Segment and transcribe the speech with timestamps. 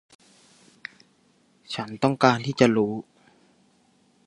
[1.73, 2.93] ฉันต้องการที่จะรู้